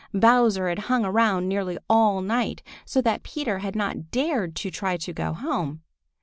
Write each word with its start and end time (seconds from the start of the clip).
Bowser 0.15 0.67
had 0.67 0.79
hung 0.89 1.05
around 1.05 1.47
nearly 1.47 1.77
all 1.87 2.21
night, 2.21 2.63
so 2.85 3.01
that 3.03 3.21
Peter 3.21 3.59
had 3.59 3.75
not 3.75 4.09
dared 4.09 4.55
to 4.55 4.71
try 4.71 4.97
to 4.97 5.13
go 5.13 5.31
home. 5.31 5.83